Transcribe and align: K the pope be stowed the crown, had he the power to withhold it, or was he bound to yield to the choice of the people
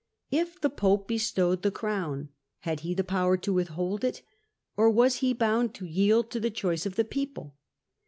K 0.31 0.43
the 0.63 0.69
pope 0.71 1.07
be 1.07 1.19
stowed 1.19 1.61
the 1.61 1.69
crown, 1.69 2.29
had 2.61 2.79
he 2.79 2.95
the 2.95 3.03
power 3.03 3.37
to 3.37 3.53
withhold 3.53 4.03
it, 4.03 4.23
or 4.75 4.89
was 4.89 5.17
he 5.17 5.31
bound 5.31 5.75
to 5.75 5.85
yield 5.85 6.31
to 6.31 6.39
the 6.39 6.49
choice 6.49 6.87
of 6.87 6.95
the 6.95 7.05
people 7.05 7.55